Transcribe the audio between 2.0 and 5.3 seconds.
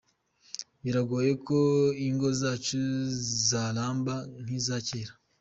ingo zacu zaramba nk’iza kera.